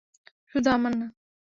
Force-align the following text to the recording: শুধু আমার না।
শুধু 0.51 0.69
আমার 0.71 0.93
না। 0.95 1.07